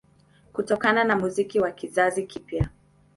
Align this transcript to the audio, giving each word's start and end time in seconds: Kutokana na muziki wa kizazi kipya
Kutokana 0.53 1.03
na 1.03 1.15
muziki 1.15 1.59
wa 1.59 1.71
kizazi 1.71 2.23
kipya 2.23 2.69